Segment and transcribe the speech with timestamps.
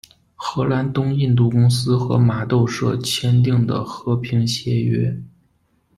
[0.35, 5.15] 荷兰东印度公司和麻豆社签订的和平协约。